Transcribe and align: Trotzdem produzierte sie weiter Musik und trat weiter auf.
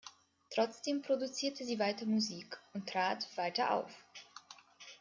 Trotzdem 0.49 1.03
produzierte 1.03 1.63
sie 1.63 1.77
weiter 1.77 2.07
Musik 2.07 2.57
und 2.73 2.89
trat 2.89 3.27
weiter 3.37 3.69
auf. 3.75 3.91